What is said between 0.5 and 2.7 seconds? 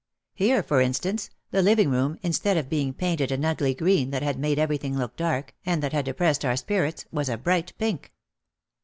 for instance, the living room, instead